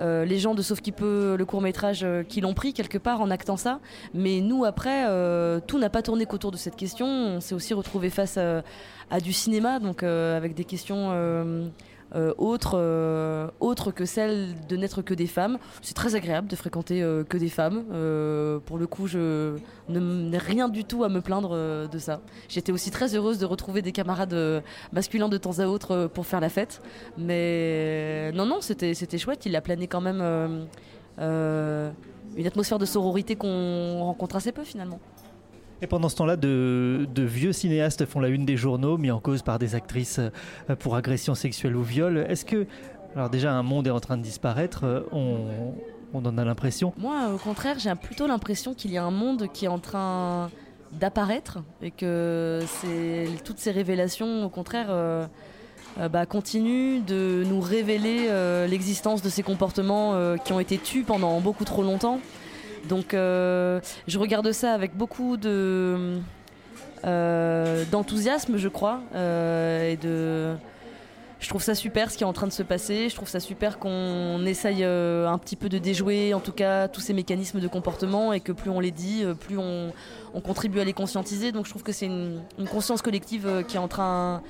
euh, 0.00 0.24
les 0.24 0.38
gens 0.38 0.54
de 0.54 0.62
Sauf 0.62 0.80
qui 0.80 0.92
peut, 0.92 1.36
le 1.38 1.44
court 1.44 1.60
métrage, 1.60 2.00
euh, 2.02 2.22
qui 2.22 2.40
l'ont 2.40 2.54
pris 2.54 2.72
quelque 2.72 2.98
part 2.98 3.20
en 3.20 3.30
actant 3.30 3.56
ça. 3.56 3.80
Mais 4.14 4.40
nous, 4.40 4.64
après, 4.64 5.04
euh, 5.08 5.60
tout 5.66 5.78
n'a 5.78 5.90
pas 5.90 6.02
tourné 6.02 6.26
qu'autour 6.26 6.50
de 6.50 6.56
cette 6.56 6.76
question. 6.76 7.06
On 7.06 7.40
s'est 7.40 7.54
aussi 7.54 7.74
retrouvé 7.74 8.10
face 8.10 8.38
à, 8.38 9.20
du 9.20 9.32
cinéma, 9.32 9.78
donc 9.78 10.02
avec 10.02 10.54
des 10.54 10.64
questions. 10.64 11.10
Euh, 12.14 12.34
autres, 12.38 12.72
euh, 12.74 13.48
autres 13.60 13.92
que 13.92 14.04
celles 14.04 14.54
de 14.68 14.76
n'être 14.76 15.02
que 15.02 15.14
des 15.14 15.26
femmes. 15.26 15.58
C'est 15.82 15.94
très 15.94 16.14
agréable 16.14 16.48
de 16.48 16.56
fréquenter 16.56 17.02
euh, 17.02 17.24
que 17.24 17.36
des 17.36 17.48
femmes. 17.48 17.84
Pour 18.66 18.78
le 18.78 18.86
coup, 18.86 19.06
je 19.06 19.56
n'ai 19.88 20.38
rien 20.38 20.68
du 20.68 20.84
tout 20.84 21.04
à 21.04 21.08
me 21.08 21.20
plaindre 21.20 21.88
de 21.88 21.98
ça. 21.98 22.20
J'étais 22.48 22.72
aussi 22.72 22.90
très 22.90 23.14
heureuse 23.14 23.38
de 23.38 23.46
retrouver 23.46 23.82
des 23.82 23.92
camarades 23.92 24.34
masculins 24.92 25.28
de 25.28 25.38
temps 25.38 25.58
à 25.58 25.66
autre 25.66 26.10
pour 26.12 26.26
faire 26.26 26.40
la 26.40 26.48
fête. 26.48 26.82
Mais 27.18 28.32
non, 28.32 28.46
non, 28.46 28.60
c'était 28.60 28.94
c'était 28.94 29.18
chouette. 29.18 29.46
Il 29.46 29.56
a 29.56 29.60
plané 29.60 29.86
quand 29.86 30.00
même 30.00 30.20
une 31.18 32.46
atmosphère 32.46 32.78
de 32.78 32.86
sororité 32.86 33.36
qu'on 33.36 34.00
rencontre 34.00 34.36
assez 34.36 34.52
peu 34.52 34.64
finalement. 34.64 35.00
Et 35.82 35.86
pendant 35.86 36.08
ce 36.08 36.16
temps-là, 36.16 36.36
de, 36.36 37.06
vieux 37.16 37.52
cinéastes 37.52 38.04
font 38.04 38.20
la 38.20 38.28
une 38.28 38.44
des 38.44 38.56
journaux, 38.56 38.98
mis 38.98 39.10
en 39.10 39.20
cause 39.20 39.42
par 39.42 39.58
des 39.58 39.74
actrices 39.74 40.18
euh, 40.18 40.76
pour 40.76 40.94
agression 40.94 41.34
sexuelle 41.34 41.76
ou 41.76 41.82
viol. 41.82 42.18
Est-ce 42.28 42.44
que, 42.44 42.66
alors 43.16 43.30
déjà, 43.30 43.52
un 43.52 43.62
monde 43.62 43.86
est 43.86 43.90
en 43.90 44.00
train 44.00 44.18
de 44.18 44.22
disparaître, 44.22 44.84
euh, 44.84 45.00
on, 45.12 46.24
en 46.24 46.38
a 46.38 46.44
l'impression. 46.44 46.92
Moi, 46.98 47.30
au 47.32 47.38
contraire, 47.38 47.78
j'ai 47.78 47.94
plutôt 47.94 48.26
l'impression 48.26 48.74
qu'il 48.74 48.90
y 48.90 48.98
a 48.98 49.04
un 49.04 49.10
monde 49.10 49.48
qui 49.52 49.64
est 49.64 49.68
en 49.68 49.78
train 49.78 50.50
d'apparaître 50.92 51.60
et 51.80 51.92
que 51.92 52.60
toutes 53.44 53.58
ces 53.58 53.70
révélations, 53.70 54.44
au 54.44 54.48
contraire, 54.48 54.88
euh, 54.90 55.26
bah, 56.10 56.26
continuent 56.26 57.00
de 57.06 57.44
nous 57.46 57.60
révéler 57.60 58.28
l'existence 58.68 59.22
de 59.22 59.28
ces 59.28 59.44
comportements 59.44 60.36
qui 60.44 60.52
ont 60.52 60.60
été 60.60 60.78
tus 60.78 61.04
pendant 61.04 61.40
beaucoup 61.40 61.64
trop 61.64 61.82
longtemps. 61.82 62.20
Donc, 62.88 63.14
euh, 63.14 63.80
je 64.06 64.18
regarde 64.18 64.52
ça 64.52 64.72
avec 64.72 64.96
beaucoup 64.96 65.36
de 65.36 66.18
euh, 67.04 67.84
d'enthousiasme, 67.90 68.56
je 68.56 68.68
crois, 68.68 69.00
euh, 69.14 69.90
et 69.90 69.96
de 69.96 70.54
je 71.40 71.48
trouve 71.48 71.62
ça 71.62 71.74
super 71.74 72.10
ce 72.10 72.18
qui 72.18 72.22
est 72.22 72.26
en 72.26 72.34
train 72.34 72.46
de 72.46 72.52
se 72.52 72.62
passer. 72.62 73.08
Je 73.08 73.14
trouve 73.14 73.28
ça 73.28 73.40
super 73.40 73.78
qu'on 73.78 74.44
essaye 74.44 74.84
euh, 74.84 75.26
un 75.26 75.38
petit 75.38 75.56
peu 75.56 75.70
de 75.70 75.78
déjouer, 75.78 76.34
en 76.34 76.40
tout 76.40 76.52
cas, 76.52 76.86
tous 76.86 77.00
ces 77.00 77.14
mécanismes 77.14 77.60
de 77.60 77.66
comportement 77.66 78.34
et 78.34 78.40
que 78.40 78.52
plus 78.52 78.68
on 78.68 78.78
les 78.78 78.90
dit, 78.90 79.24
euh, 79.24 79.34
plus 79.34 79.58
on, 79.58 79.92
contribue 80.44 80.80
à 80.80 80.84
les 80.84 80.92
conscientiser. 80.92 81.50
Donc 81.50 81.64
je 81.64 81.70
trouve 81.70 81.82
que 81.82 81.92
c'est 81.92 82.06
une, 82.06 82.40
conscience 82.70 83.00
collective 83.00 83.46
euh, 83.46 83.62
qui 83.62 83.76
est 83.76 83.80
en 83.80 83.88
train 83.88 84.42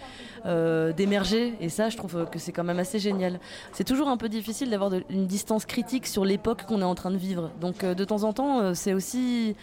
d'émerger 0.96 1.54
et 1.60 1.68
ça, 1.68 1.90
je 1.90 1.98
trouve 1.98 2.26
que 2.32 2.38
c'est 2.38 2.50
quand 2.50 2.64
même 2.64 2.78
assez 2.78 2.98
génial. 2.98 3.38
C'est 3.72 3.84
toujours 3.84 4.08
un 4.08 4.16
peu 4.16 4.30
difficile 4.30 4.70
d'avoir 4.70 4.90
une 5.10 5.26
distance 5.26 5.66
critique 5.66 6.06
sur 6.06 6.24
l'époque 6.24 6.64
qu'on 6.64 6.80
est 6.80 6.84
en 6.84 6.94
train 6.94 7.10
de 7.10 7.18
vivre. 7.18 7.50
Donc 7.60 7.84
de 7.84 8.04
temps 8.04 8.24
en 8.24 8.32
temps, 8.32 8.74
c'est 8.74 8.94
aussi 8.94 9.54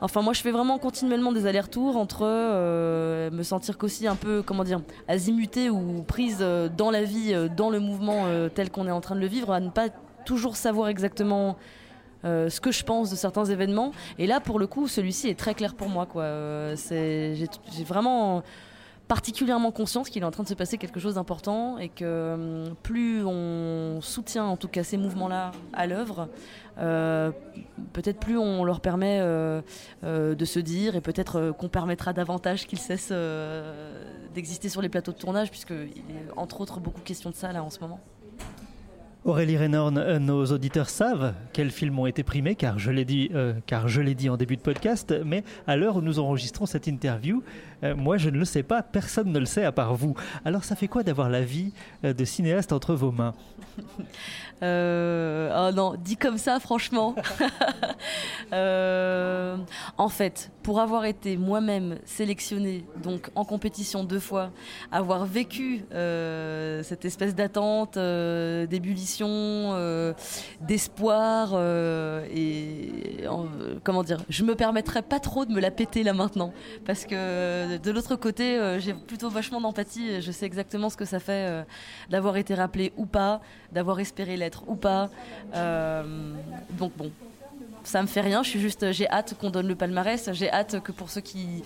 Enfin, 0.00 0.22
moi, 0.22 0.32
je 0.32 0.40
fais 0.42 0.52
vraiment 0.52 0.78
continuellement 0.78 1.32
des 1.32 1.46
allers-retours 1.46 1.96
entre 1.96 2.22
euh, 2.24 3.30
me 3.30 3.42
sentir 3.42 3.78
qu'aussi 3.78 4.06
un 4.06 4.14
peu, 4.14 4.42
comment 4.42 4.62
dire, 4.62 4.80
azimutée 5.08 5.70
ou 5.70 6.02
prise 6.02 6.38
euh, 6.40 6.68
dans 6.68 6.90
la 6.90 7.02
vie, 7.02 7.34
euh, 7.34 7.48
dans 7.48 7.70
le 7.70 7.80
mouvement 7.80 8.26
tel 8.54 8.70
qu'on 8.70 8.86
est 8.86 8.92
en 8.92 9.00
train 9.00 9.16
de 9.16 9.20
le 9.20 9.26
vivre, 9.26 9.52
à 9.52 9.60
ne 9.60 9.70
pas 9.70 9.88
toujours 10.24 10.56
savoir 10.56 10.88
exactement 10.88 11.56
ce 12.24 12.60
que 12.60 12.72
je 12.72 12.82
pense 12.84 13.10
de 13.10 13.16
certains 13.16 13.44
événements. 13.44 13.92
Et 14.18 14.26
là, 14.26 14.40
pour 14.40 14.58
le 14.58 14.66
coup, 14.66 14.88
celui-ci 14.88 15.28
est 15.28 15.38
très 15.38 15.54
clair 15.54 15.74
pour 15.74 15.88
moi. 15.88 16.06
J'ai 16.76 17.48
vraiment 17.86 18.42
particulièrement 19.08 19.72
conscience 19.72 20.10
qu'il 20.10 20.22
est 20.22 20.26
en 20.26 20.30
train 20.30 20.42
de 20.42 20.48
se 20.48 20.54
passer 20.54 20.76
quelque 20.76 21.00
chose 21.00 21.14
d'important 21.14 21.78
et 21.78 21.88
que 21.88 22.34
hum, 22.34 22.74
plus 22.82 23.24
on 23.24 24.00
soutient 24.02 24.44
en 24.44 24.56
tout 24.56 24.68
cas 24.68 24.84
ces 24.84 24.98
mouvements-là 24.98 25.52
à 25.72 25.86
l'œuvre, 25.86 26.28
euh, 26.78 27.32
peut-être 27.94 28.20
plus 28.20 28.38
on 28.38 28.62
leur 28.64 28.80
permet 28.80 29.18
euh, 29.20 29.62
euh, 30.04 30.34
de 30.34 30.44
se 30.44 30.60
dire 30.60 30.94
et 30.94 31.00
peut-être 31.00 31.52
qu'on 31.58 31.68
permettra 31.68 32.12
davantage 32.12 32.66
qu'ils 32.66 32.78
cessent 32.78 33.12
d'exister 34.34 34.68
sur 34.68 34.82
les 34.82 34.90
plateaux 34.90 35.12
de 35.12 35.18
tournage 35.18 35.50
puisqu'il 35.50 35.74
est 35.74 36.30
entre 36.36 36.60
autres 36.60 36.78
beaucoup 36.78 37.00
question 37.00 37.30
de 37.30 37.34
ça 37.34 37.50
là 37.52 37.64
en 37.64 37.70
ce 37.70 37.80
moment. 37.80 38.00
Aurélie 39.28 39.58
Renorn, 39.58 39.98
euh, 39.98 40.18
nos 40.18 40.46
auditeurs 40.46 40.88
savent 40.88 41.34
quels 41.52 41.70
films 41.70 41.98
ont 41.98 42.06
été 42.06 42.22
primés, 42.22 42.54
car 42.54 42.78
je 42.78 42.90
l'ai 42.90 43.04
dit, 43.04 43.28
euh, 43.34 43.52
dit 44.16 44.30
en 44.30 44.38
début 44.38 44.56
de 44.56 44.62
podcast. 44.62 45.14
Mais 45.22 45.44
à 45.66 45.76
l'heure 45.76 45.96
où 45.96 46.00
nous 46.00 46.18
enregistrons 46.18 46.64
cette 46.64 46.86
interview, 46.86 47.42
euh, 47.84 47.94
moi 47.94 48.16
je 48.16 48.30
ne 48.30 48.38
le 48.38 48.46
sais 48.46 48.62
pas, 48.62 48.82
personne 48.82 49.30
ne 49.30 49.38
le 49.38 49.44
sait 49.44 49.66
à 49.66 49.72
part 49.72 49.94
vous. 49.96 50.14
Alors 50.46 50.64
ça 50.64 50.76
fait 50.76 50.88
quoi 50.88 51.02
d'avoir 51.02 51.28
la 51.28 51.42
vie 51.42 51.74
de 52.02 52.24
cinéaste 52.24 52.72
entre 52.72 52.94
vos 52.94 53.12
mains? 53.12 53.34
Oh 54.60 55.70
non, 55.72 55.94
dit 55.96 56.16
comme 56.16 56.36
ça, 56.36 56.58
franchement. 56.58 57.14
en 58.52 60.08
fait, 60.08 60.50
pour 60.64 60.80
avoir 60.80 61.04
été 61.04 61.36
moi-même 61.36 61.98
sélectionnée, 62.04 62.84
donc 63.00 63.30
en 63.36 63.44
compétition 63.44 64.02
deux 64.02 64.18
fois, 64.18 64.50
avoir 64.90 65.26
vécu 65.26 65.84
cette 65.92 67.04
espèce 67.04 67.36
d'attente, 67.36 67.96
d'ébullition 67.96 69.17
euh, 69.26 70.12
d'espoir 70.60 71.50
euh, 71.54 72.26
et 72.34 73.24
comment 73.84 74.02
dire, 74.02 74.18
je 74.28 74.44
me 74.44 74.54
permettrais 74.54 75.02
pas 75.02 75.20
trop 75.20 75.44
de 75.44 75.52
me 75.52 75.60
la 75.60 75.70
péter 75.70 76.02
là 76.02 76.12
maintenant 76.12 76.52
parce 76.84 77.04
que 77.04 77.76
de 77.78 77.90
l'autre 77.90 78.16
côté, 78.16 78.58
euh, 78.58 78.78
j'ai 78.78 78.94
plutôt 78.94 79.30
vachement 79.30 79.60
d'empathie. 79.60 80.20
Je 80.20 80.30
sais 80.30 80.46
exactement 80.46 80.90
ce 80.90 80.96
que 80.96 81.04
ça 81.04 81.20
fait 81.20 81.64
d'avoir 82.10 82.36
été 82.36 82.54
rappelé 82.54 82.92
ou 82.96 83.06
pas, 83.06 83.40
d'avoir 83.72 84.00
espéré 84.00 84.36
l'être 84.36 84.64
ou 84.68 84.74
pas. 84.74 85.10
donc 85.52 86.92
bon, 86.96 87.10
ça 87.84 88.02
me 88.02 88.06
fait 88.06 88.20
rien. 88.20 88.42
Je 88.42 88.50
suis 88.50 88.60
juste, 88.60 88.92
j'ai 88.92 89.08
hâte 89.08 89.34
qu'on 89.38 89.50
donne 89.50 89.68
le 89.68 89.74
palmarès. 89.74 90.30
J'ai 90.32 90.50
hâte 90.50 90.80
que 90.82 90.92
pour 90.92 91.10
ceux 91.10 91.20
qui 91.20 91.62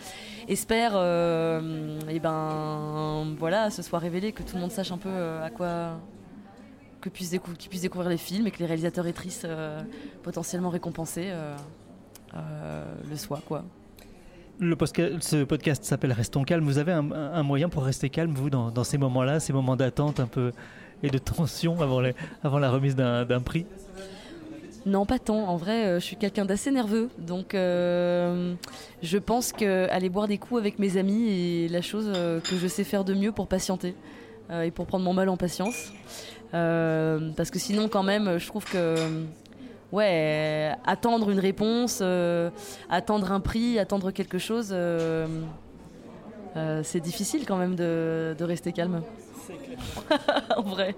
espèrent, 0.48 0.96
et 0.96 2.18
ben 2.20 3.34
voilà, 3.38 3.70
ce 3.70 3.82
soit 3.82 3.98
révélé, 3.98 4.32
que 4.32 4.42
tout 4.42 4.54
le 4.56 4.60
monde 4.60 4.72
sache 4.72 4.92
un 4.92 4.98
peu 4.98 5.10
à 5.42 5.50
quoi 5.50 5.98
que 7.02 7.08
puissent, 7.10 7.82
découvrir 7.82 8.08
les 8.08 8.16
films 8.16 8.46
et 8.46 8.50
que 8.50 8.60
les 8.60 8.66
réalisateurs 8.66 9.06
et 9.06 9.14
euh, 9.44 9.82
potentiellement 10.22 10.70
récompensés 10.70 11.26
euh, 11.26 11.54
euh, 12.34 12.84
le 13.10 13.16
soient. 13.16 13.42
Quoi. 13.46 13.64
Le 14.60 14.76
ce 15.20 15.44
podcast 15.44 15.84
s'appelle 15.84 16.12
Restons 16.12 16.44
calmes. 16.44 16.64
Vous 16.64 16.78
avez 16.78 16.92
un, 16.92 17.42
moyen 17.42 17.68
pour 17.68 17.82
rester 17.82 18.08
calme, 18.08 18.32
vous, 18.32 18.48
dans, 18.48 18.84
ces 18.84 18.98
moments-là, 18.98 19.40
ces 19.40 19.52
moments 19.52 19.76
d'attente 19.76 20.20
un 20.20 20.26
peu 20.26 20.52
et 21.02 21.10
de 21.10 21.18
tension 21.18 21.80
avant, 21.80 22.00
les, 22.00 22.14
avant 22.44 22.60
la 22.60 22.70
remise 22.70 22.94
d'un 22.94 23.40
prix? 23.40 23.66
Non, 24.86 25.04
pas 25.04 25.18
tant. 25.18 25.48
En 25.48 25.56
vrai, 25.56 25.98
je 25.98 26.04
suis 26.04 26.16
quelqu'un 26.16 26.44
d'assez 26.44 26.70
nerveux. 26.70 27.08
Donc, 27.18 27.54
je 27.54 29.18
pense 29.18 29.52
qu'aller 29.52 30.08
boire 30.08 30.28
des 30.28 30.38
coups 30.38 30.60
avec 30.60 30.78
mes 30.78 30.96
amis 30.96 31.64
est 31.64 31.68
la 31.72 31.82
chose 31.82 32.12
que 32.44 32.56
je 32.56 32.68
sais 32.68 32.84
faire 32.84 33.04
de 33.04 33.14
mieux 33.14 33.32
pour 33.32 33.48
patienter 33.48 33.96
et 34.50 34.70
pour 34.70 34.86
prendre 34.86 35.04
mon 35.04 35.14
mal 35.14 35.28
en 35.28 35.36
patience. 35.36 35.92
Euh, 36.54 37.30
parce 37.36 37.50
que 37.50 37.58
sinon, 37.58 37.88
quand 37.88 38.02
même, 38.02 38.38
je 38.38 38.46
trouve 38.46 38.64
que 38.64 38.96
ouais, 39.92 40.72
attendre 40.84 41.30
une 41.30 41.38
réponse, 41.38 42.00
euh, 42.02 42.50
attendre 42.90 43.32
un 43.32 43.40
prix, 43.40 43.78
attendre 43.78 44.10
quelque 44.10 44.38
chose, 44.38 44.68
euh, 44.72 45.26
c'est 46.82 47.00
difficile 47.00 47.46
quand 47.46 47.56
même 47.56 47.74
de, 47.74 48.36
rester 48.40 48.72
calme. 48.72 49.02
en 50.56 50.62
vrai. 50.62 50.94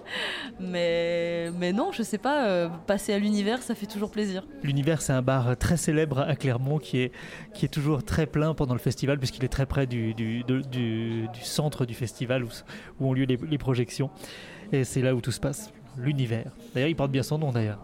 Mais, 0.59 1.51
mais 1.57 1.73
non, 1.73 1.91
je 1.91 2.03
sais 2.03 2.17
pas, 2.17 2.69
passer 2.87 3.13
à 3.13 3.19
l'univers, 3.19 3.61
ça 3.61 3.75
fait 3.75 3.85
toujours 3.85 4.11
plaisir. 4.11 4.43
L'univers, 4.63 5.01
c'est 5.01 5.13
un 5.13 5.21
bar 5.21 5.57
très 5.57 5.77
célèbre 5.77 6.19
à 6.19 6.35
Clermont 6.35 6.79
qui 6.79 6.99
est, 6.99 7.11
qui 7.53 7.65
est 7.65 7.69
toujours 7.69 8.03
très 8.03 8.25
plein 8.25 8.53
pendant 8.53 8.73
le 8.73 8.79
festival, 8.79 9.17
puisqu'il 9.17 9.43
est 9.43 9.49
très 9.49 9.65
près 9.65 9.87
du, 9.87 10.13
du, 10.13 10.43
du, 10.43 11.27
centre 11.41 11.85
du 11.85 11.93
festival 11.93 12.43
où, 12.43 12.49
où 12.99 13.09
ont 13.09 13.13
lieu 13.13 13.25
les, 13.25 13.37
les 13.37 13.57
projections. 13.57 14.09
Et 14.71 14.83
c'est 14.83 15.01
là 15.01 15.15
où 15.15 15.21
tout 15.21 15.31
se 15.31 15.39
passe, 15.39 15.71
l'univers. 15.97 16.51
D'ailleurs, 16.73 16.89
il 16.89 16.95
porte 16.95 17.11
bien 17.11 17.23
son 17.23 17.37
nom 17.37 17.51
d'ailleurs. 17.51 17.79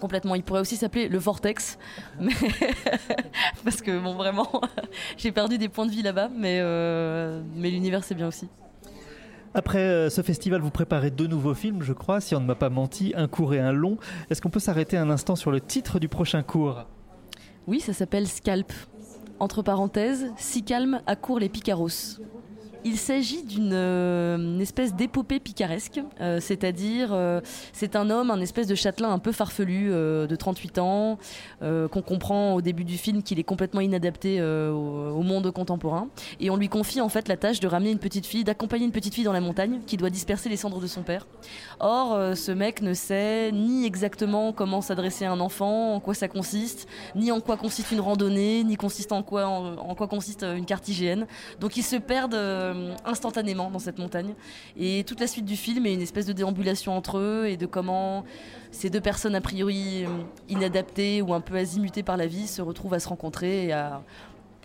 Complètement. 0.00 0.34
Il 0.34 0.42
pourrait 0.42 0.60
aussi 0.60 0.76
s'appeler 0.76 1.08
le 1.08 1.18
Vortex. 1.18 1.78
Mais 2.20 2.32
Parce 3.64 3.80
que, 3.80 3.98
bon, 3.98 4.14
vraiment, 4.14 4.60
j'ai 5.16 5.32
perdu 5.32 5.58
des 5.58 5.68
points 5.68 5.86
de 5.86 5.90
vie 5.90 6.02
là-bas, 6.02 6.28
mais, 6.34 6.58
euh, 6.60 7.42
mais 7.56 7.70
l'univers, 7.70 8.04
c'est 8.04 8.14
bien 8.14 8.28
aussi. 8.28 8.48
Après 9.54 9.78
euh, 9.78 10.10
ce 10.10 10.20
festival, 10.20 10.60
vous 10.60 10.70
préparez 10.70 11.10
deux 11.10 11.28
nouveaux 11.28 11.54
films, 11.54 11.82
je 11.82 11.92
crois, 11.92 12.20
si 12.20 12.34
on 12.34 12.40
ne 12.40 12.46
m'a 12.46 12.56
pas 12.56 12.70
menti, 12.70 13.12
un 13.16 13.28
court 13.28 13.54
et 13.54 13.60
un 13.60 13.72
long. 13.72 13.98
Est-ce 14.28 14.42
qu'on 14.42 14.50
peut 14.50 14.58
s'arrêter 14.58 14.96
un 14.96 15.10
instant 15.10 15.36
sur 15.36 15.52
le 15.52 15.60
titre 15.60 16.00
du 16.00 16.08
prochain 16.08 16.42
cours? 16.42 16.86
Oui, 17.68 17.78
ça 17.78 17.92
s'appelle 17.92 18.26
Scalp. 18.26 18.72
Entre 19.38 19.62
parenthèses, 19.62 20.32
si 20.36 20.64
calme 20.64 21.00
à 21.06 21.14
court 21.14 21.38
les 21.38 21.48
picaros. 21.48 22.18
Il 22.86 22.98
s'agit 22.98 23.42
d'une 23.42 23.72
euh, 23.72 24.58
espèce 24.58 24.94
d'épopée 24.94 25.40
picaresque, 25.40 26.02
euh, 26.20 26.38
c'est-à-dire 26.38 27.08
euh, 27.12 27.40
c'est 27.72 27.96
un 27.96 28.10
homme, 28.10 28.30
un 28.30 28.40
espèce 28.42 28.66
de 28.66 28.74
châtelain 28.74 29.10
un 29.10 29.18
peu 29.18 29.32
farfelu 29.32 29.88
de 29.88 30.36
38 30.36 30.78
ans, 30.78 31.18
qu'on 31.62 32.02
comprend 32.02 32.54
au 32.54 32.60
début 32.60 32.84
du 32.84 32.98
film 32.98 33.22
qu'il 33.22 33.38
est 33.38 33.44
complètement 33.44 33.80
inadapté 33.80 34.42
au, 34.42 35.22
monde 35.22 35.50
contemporain, 35.50 36.08
et 36.40 36.50
on 36.50 36.56
lui 36.56 36.68
confie 36.68 37.00
en 37.00 37.08
fait 37.08 37.28
la 37.28 37.36
tâche 37.36 37.60
de 37.60 37.66
ramener 37.66 37.90
une 37.90 37.98
petite 37.98 38.26
fille, 38.26 38.44
d'accompagner 38.44 38.84
une 38.84 38.92
petite 38.92 39.14
fille 39.14 39.24
dans 39.24 39.32
la 39.32 39.40
montagne 39.40 39.80
qui 39.86 39.96
doit 39.96 40.10
disperser 40.10 40.50
les 40.50 40.56
cendres 40.56 40.80
de 40.80 40.86
son 40.86 41.02
père. 41.02 41.26
Or, 41.80 42.36
ce 42.36 42.52
mec 42.52 42.82
ne 42.82 42.92
sait 42.92 43.50
ni 43.52 43.86
exactement 43.86 44.52
comment 44.52 44.82
s'adresser 44.82 45.24
à 45.24 45.32
un 45.32 45.40
enfant, 45.40 45.94
en 45.94 46.00
quoi 46.00 46.14
ça 46.14 46.28
consiste, 46.28 46.86
ni 47.14 47.32
en 47.32 47.40
quoi 47.40 47.56
consiste 47.56 47.92
une 47.92 48.00
randonnée, 48.00 48.62
ni 48.64 48.76
consiste 48.76 49.12
en 49.12 49.22
quoi 49.22 49.46
en, 49.46 49.94
quoi 49.94 50.08
consiste 50.08 50.42
une 50.42 50.66
carte 50.66 50.86
hygiène. 50.88 51.26
Donc 51.60 51.76
ils 51.76 51.82
se 51.82 51.96
perdent 51.96 52.34
euh, 52.74 52.94
instantanément 53.04 53.70
dans 53.70 53.78
cette 53.78 53.98
montagne. 53.98 54.34
Et 54.76 55.04
toute 55.04 55.20
la 55.20 55.26
suite 55.26 55.44
du 55.44 55.56
film 55.56 55.86
est 55.86 55.94
une 55.94 56.00
espèce 56.02 56.26
de 56.26 56.32
déambulation 56.32 56.96
entre 56.96 57.18
eux 57.18 57.46
et 57.48 57.56
de 57.56 57.66
comment 57.66 58.24
ces 58.70 58.90
deux 58.90 59.00
personnes 59.00 59.34
a 59.34 59.40
priori 59.40 60.04
euh, 60.04 60.08
inadaptées 60.48 61.22
ou 61.22 61.34
un 61.34 61.40
peu 61.40 61.56
azimutées 61.56 62.02
par 62.02 62.16
la 62.16 62.26
vie 62.26 62.46
se 62.46 62.62
retrouvent 62.62 62.94
à 62.94 63.00
se 63.00 63.08
rencontrer 63.08 63.66
et 63.66 63.72
à 63.72 64.02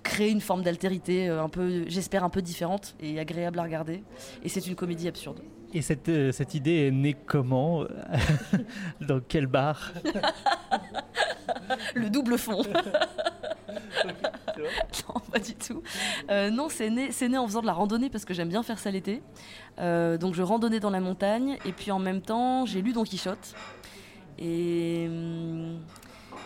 créer 0.03 0.31
une 0.31 0.41
forme 0.41 0.63
d'altérité 0.63 1.29
euh, 1.29 1.43
un 1.43 1.49
peu, 1.49 1.85
j'espère, 1.87 2.23
un 2.23 2.29
peu 2.29 2.41
différente 2.41 2.95
et 2.99 3.19
agréable 3.19 3.59
à 3.59 3.63
regarder. 3.63 4.03
Et 4.43 4.49
c'est 4.49 4.65
une 4.65 4.75
comédie 4.75 5.07
absurde. 5.07 5.41
Et 5.73 5.83
cette, 5.83 6.09
cette 6.31 6.55
idée 6.55 6.87
est 6.87 6.91
née 6.91 7.15
comment 7.27 7.85
Dans 9.01 9.19
quel 9.27 9.45
bar 9.45 9.93
Le 11.93 12.09
double 12.09 12.39
fond. 12.39 12.63
non, 15.09 15.19
pas 15.31 15.39
du 15.39 15.55
tout. 15.55 15.81
Euh, 16.29 16.49
non, 16.49 16.69
c'est 16.69 16.89
né, 16.89 17.09
né, 17.29 17.37
en 17.37 17.47
faisant 17.47 17.61
de 17.61 17.65
la 17.65 17.73
randonnée 17.73 18.09
parce 18.09 18.25
que 18.25 18.33
j'aime 18.33 18.49
bien 18.49 18.63
faire 18.63 18.79
ça 18.79 18.91
l'été. 18.91 19.21
Euh, 19.79 20.17
donc 20.17 20.33
je 20.33 20.41
randonnais 20.41 20.79
dans 20.79 20.89
la 20.89 20.99
montagne 20.99 21.57
et 21.65 21.71
puis 21.71 21.91
en 21.91 21.99
même 21.99 22.21
temps 22.21 22.65
j'ai 22.65 22.81
lu 22.81 22.93
Don 22.93 23.03
Quichotte. 23.03 23.53
Et, 24.37 25.05
hum, 25.07 25.79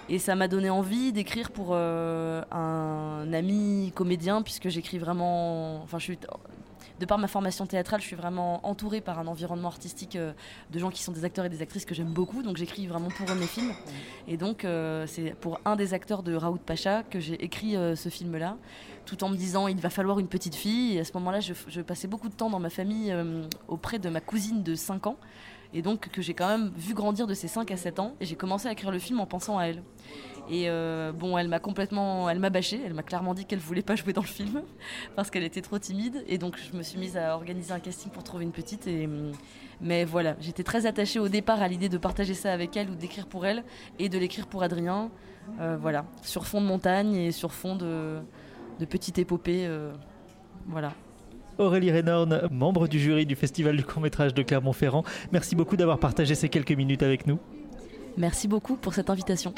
et 0.09 0.19
ça 0.19 0.35
m'a 0.35 0.47
donné 0.47 0.69
envie 0.69 1.13
d'écrire 1.13 1.51
pour 1.51 1.69
euh, 1.71 2.43
un 2.51 3.31
ami 3.33 3.91
comédien 3.95 4.41
puisque 4.41 4.69
j'écris 4.69 4.97
vraiment... 4.97 5.81
Enfin 5.83 5.99
je 5.99 6.03
suis 6.03 6.19
de 6.99 7.05
par 7.05 7.17
ma 7.17 7.27
formation 7.27 7.65
théâtrale, 7.65 8.01
je 8.01 8.05
suis 8.07 8.15
vraiment 8.15 8.65
entourée 8.67 9.01
par 9.01 9.19
un 9.19 9.27
environnement 9.27 9.67
artistique 9.67 10.15
euh, 10.15 10.33
de 10.71 10.79
gens 10.79 10.89
qui 10.89 11.01
sont 11.01 11.11
des 11.11 11.25
acteurs 11.25 11.45
et 11.45 11.49
des 11.49 11.61
actrices 11.61 11.85
que 11.85 11.95
j'aime 11.95 12.13
beaucoup. 12.13 12.43
Donc 12.43 12.57
j'écris 12.57 12.87
vraiment 12.87 13.09
pour 13.09 13.29
eux 13.29 13.35
mes 13.35 13.47
films. 13.47 13.73
Et 14.27 14.37
donc 14.37 14.63
euh, 14.63 15.05
c'est 15.07 15.35
pour 15.35 15.59
un 15.65 15.75
des 15.75 15.93
acteurs 15.93 16.23
de 16.23 16.35
Raoult 16.35 16.59
Pacha 16.65 17.03
que 17.03 17.19
j'ai 17.19 17.43
écrit 17.43 17.75
euh, 17.75 17.95
ce 17.95 18.09
film-là, 18.09 18.57
tout 19.05 19.23
en 19.23 19.29
me 19.29 19.35
disant 19.35 19.67
il 19.67 19.79
va 19.79 19.89
falloir 19.89 20.19
une 20.19 20.27
petite 20.27 20.55
fille. 20.55 20.97
Et 20.97 20.99
à 20.99 21.05
ce 21.05 21.13
moment-là, 21.15 21.39
je, 21.39 21.53
je 21.67 21.81
passais 21.81 22.07
beaucoup 22.07 22.29
de 22.29 22.35
temps 22.35 22.49
dans 22.49 22.59
ma 22.59 22.69
famille 22.69 23.13
auprès 23.67 23.99
de 23.99 24.09
ma 24.09 24.21
cousine 24.21 24.63
de 24.63 24.75
5 24.75 25.07
ans, 25.07 25.17
et 25.73 25.81
donc 25.81 26.09
que 26.09 26.21
j'ai 26.21 26.33
quand 26.33 26.47
même 26.47 26.71
vu 26.75 26.93
grandir 26.93 27.27
de 27.27 27.33
ses 27.33 27.47
5 27.47 27.69
à 27.71 27.77
7 27.77 27.99
ans. 27.99 28.15
Et 28.19 28.25
j'ai 28.25 28.35
commencé 28.35 28.67
à 28.67 28.71
écrire 28.71 28.91
le 28.91 28.99
film 28.99 29.19
en 29.19 29.25
pensant 29.25 29.57
à 29.57 29.65
elle. 29.65 29.83
Et 30.49 30.65
euh, 30.67 31.11
bon, 31.13 31.37
elle 31.37 31.47
m'a 31.47 31.59
complètement, 31.59 32.29
elle 32.29 32.39
m'a 32.39 32.49
bâché, 32.49 32.81
elle 32.85 32.93
m'a 32.93 33.03
clairement 33.03 33.33
dit 33.33 33.45
qu'elle 33.45 33.59
voulait 33.59 33.81
pas 33.81 33.95
jouer 33.95 34.13
dans 34.13 34.21
le 34.21 34.27
film 34.27 34.61
parce 35.15 35.29
qu'elle 35.29 35.43
était 35.43 35.61
trop 35.61 35.79
timide. 35.79 36.23
Et 36.27 36.37
donc 36.37 36.57
je 36.57 36.77
me 36.77 36.83
suis 36.83 36.99
mise 36.99 37.17
à 37.17 37.35
organiser 37.35 37.71
un 37.73 37.79
casting 37.79 38.11
pour 38.11 38.23
trouver 38.23 38.43
une 38.43 38.51
petite. 38.51 38.87
Et, 38.87 39.07
mais 39.81 40.05
voilà, 40.05 40.35
j'étais 40.39 40.63
très 40.63 40.85
attachée 40.85 41.19
au 41.19 41.29
départ 41.29 41.61
à 41.61 41.67
l'idée 41.67 41.89
de 41.89 41.97
partager 41.97 42.33
ça 42.33 42.51
avec 42.51 42.75
elle 42.75 42.89
ou 42.89 42.95
d'écrire 42.95 43.27
pour 43.27 43.45
elle 43.45 43.63
et 43.99 44.09
de 44.09 44.17
l'écrire 44.17 44.47
pour 44.47 44.63
Adrien. 44.63 45.09
Euh, 45.59 45.77
voilà, 45.79 46.05
sur 46.21 46.45
fond 46.45 46.61
de 46.61 46.65
montagne 46.65 47.15
et 47.15 47.31
sur 47.31 47.53
fond 47.53 47.75
de, 47.75 48.19
petite 48.89 49.17
épopée. 49.17 49.65
euh, 49.67 49.91
voilà. 50.67 50.93
Aurélie 51.57 51.91
Renorn, 51.91 52.47
membre 52.51 52.87
du 52.87 52.99
jury 52.99 53.25
du 53.25 53.35
Festival 53.35 53.77
du 53.77 53.83
court-métrage 53.83 54.33
de 54.33 54.41
Clermont-Ferrand, 54.41 55.03
merci 55.31 55.55
beaucoup 55.55 55.77
d'avoir 55.77 55.99
partagé 55.99 56.33
ces 56.33 56.49
quelques 56.49 56.71
minutes 56.71 57.03
avec 57.03 57.27
nous. 57.27 57.39
Merci 58.17 58.47
beaucoup 58.47 58.75
pour 58.75 58.93
cette 58.93 59.09
invitation. 59.09 59.53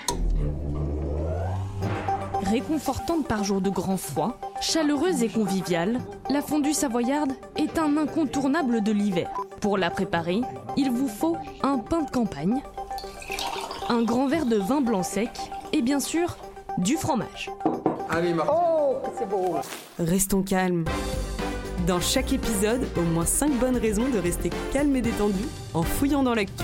Réconfortante 2.42 3.28
par 3.28 3.44
jour 3.44 3.60
de 3.60 3.70
grand 3.70 3.98
froid, 3.98 4.40
chaleureuse 4.62 5.24
et 5.24 5.30
conviviale, 5.30 6.00
la 6.30 6.42
fondue 6.42 6.74
savoyarde 6.74 7.34
est 7.56 7.78
un 7.80 7.98
incontournable 7.98 8.82
de 8.84 8.92
l'hiver. 8.92 9.30
Pour 9.62 9.78
la 9.78 9.90
préparer, 9.90 10.42
il 10.78 10.92
vous 10.92 11.08
faut 11.08 11.38
un 11.64 11.80
pain 11.80 12.04
de 12.04 12.12
campagne, 12.12 12.62
un 13.90 14.04
grand 14.04 14.28
verre 14.28 14.46
de 14.46 14.58
vin 14.58 14.82
blanc 14.82 15.04
sec 15.04 15.32
et 15.74 15.82
bien 15.82 16.00
sûr 16.00 16.38
du 16.78 16.98
fromage. 16.98 17.50
Restons 20.00 20.44
calmes. 20.44 20.86
Dans 21.88 22.00
chaque 22.00 22.32
épisode, 22.32 22.88
au 22.98 23.02
moins 23.02 23.26
5 23.26 23.52
bonnes 23.60 23.78
raisons 23.78 24.10
de 24.10 24.18
rester 24.18 24.50
calme 24.72 24.96
et 24.96 25.02
détendu 25.02 25.46
en 25.74 25.84
fouillant 25.84 26.24
dans 26.24 26.34
l'actu. 26.34 26.64